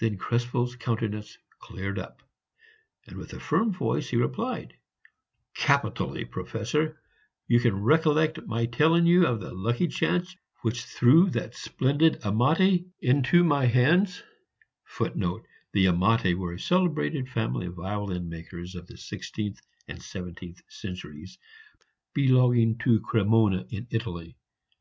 [0.00, 2.24] Then Krespel's countenance cleared up,
[3.06, 4.76] and with a firm voice he replied,
[5.54, 7.00] "Capitally, Professor;
[7.46, 14.24] you recollect my telling you of the lucky chance which threw that splendid Amati [Footnote:
[15.70, 21.38] The Amati were a celebrated family of violin makers of the sixteenth and seventeenth centuries,
[22.12, 24.36] belonging to Cremona in Italy.